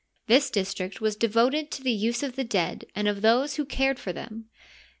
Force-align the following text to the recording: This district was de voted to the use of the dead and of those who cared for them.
This 0.25 0.49
district 0.49 0.99
was 0.99 1.15
de 1.15 1.27
voted 1.27 1.69
to 1.69 1.83
the 1.83 1.91
use 1.91 2.23
of 2.23 2.35
the 2.35 2.43
dead 2.43 2.85
and 2.95 3.07
of 3.07 3.21
those 3.21 3.57
who 3.57 3.65
cared 3.65 3.99
for 3.99 4.11
them. 4.11 4.45